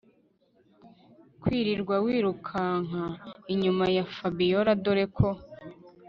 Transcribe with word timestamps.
kwirirwa 1.41 1.95
wirukanka 2.05 3.01
inyuma 3.53 3.85
ya 3.95 4.05
Fabiora 4.15 4.71
dore 4.83 5.05
ko 5.17 5.27